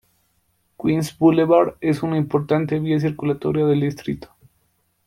[0.79, 4.29] Queens Boulevard es una importante vía circulatoria del distrito.